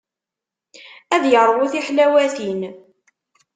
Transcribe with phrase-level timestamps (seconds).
[1.15, 2.61] Ad yeṛwu tiḥlawatin.